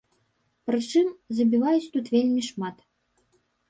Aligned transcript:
Прычым, 0.69 1.07
забіваюць 1.41 1.91
тут 1.95 2.05
вельмі 2.19 2.41
шмат. 2.53 2.77